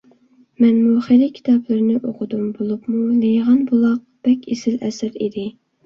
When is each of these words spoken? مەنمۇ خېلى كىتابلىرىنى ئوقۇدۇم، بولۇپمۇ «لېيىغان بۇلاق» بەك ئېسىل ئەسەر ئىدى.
مەنمۇ 0.63 0.93
خېلى 1.07 1.27
كىتابلىرىنى 1.35 1.99
ئوقۇدۇم، 2.01 2.49
بولۇپمۇ 2.57 3.05
«لېيىغان 3.21 3.63
بۇلاق» 3.71 4.05
بەك 4.27 4.53
ئېسىل 4.53 4.85
ئەسەر 4.85 5.19
ئىدى. 5.25 5.51